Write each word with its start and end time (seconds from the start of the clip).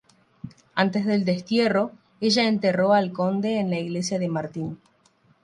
Antes 0.73 1.05
del 1.05 1.25
destierro 1.25 1.91
ella 2.21 2.47
enterró 2.47 2.93
al 2.93 3.13
conde 3.13 3.59
en 3.59 3.69
la 3.69 3.77
iglesia 3.77 4.17
de 4.17 4.29
Martín. 4.29 4.79